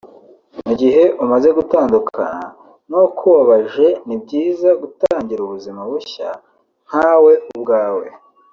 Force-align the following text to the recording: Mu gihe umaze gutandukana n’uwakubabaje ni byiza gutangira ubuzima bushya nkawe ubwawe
Mu 0.65 0.71
gihe 0.79 1.03
umaze 1.23 1.49
gutandukana 1.57 2.45
n’uwakubabaje 2.87 3.87
ni 4.07 4.15
byiza 4.23 4.69
gutangira 4.81 5.39
ubuzima 5.43 5.79
bushya 5.89 6.29
nkawe 6.87 7.33
ubwawe 7.53 8.05